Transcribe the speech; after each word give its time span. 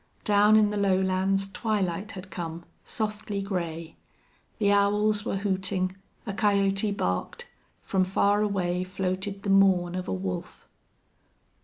Down 0.23 0.55
in 0.55 0.71
the 0.71 0.77
lowlands 0.77 1.51
twilight 1.51 2.13
had 2.13 2.31
come, 2.31 2.65
softly 2.83 3.43
gray. 3.43 3.97
The 4.57 4.71
owls 4.71 5.25
were 5.25 5.35
hooting; 5.37 5.95
a 6.25 6.33
coyote 6.33 6.89
barked; 6.91 7.47
from 7.83 8.03
far 8.03 8.41
away 8.41 8.83
floated 8.83 9.43
the 9.43 9.51
mourn 9.51 9.93
of 9.93 10.07
a 10.07 10.11
wolf. 10.13 10.67